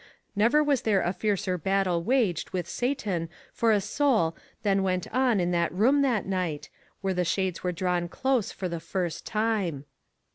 [0.35, 5.39] Never was there a fiercer battle waged with Satan for a soul than went on
[5.39, 6.69] in that room that night,
[7.01, 9.85] where the shades were drawn close for the first time.